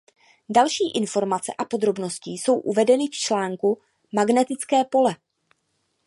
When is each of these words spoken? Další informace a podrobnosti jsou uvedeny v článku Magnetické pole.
Další 0.49 0.91
informace 0.91 1.53
a 1.57 1.65
podrobnosti 1.65 2.31
jsou 2.31 2.59
uvedeny 2.59 3.07
v 3.07 3.11
článku 3.11 3.81
Magnetické 4.13 4.83
pole. 4.85 5.15